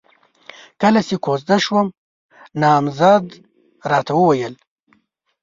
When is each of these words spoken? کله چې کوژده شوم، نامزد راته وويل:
کله 0.81 1.01
چې 1.07 1.15
کوژده 1.25 1.57
شوم، 1.65 1.87
نامزد 2.61 3.25
راته 3.91 4.13
وويل: 4.17 4.53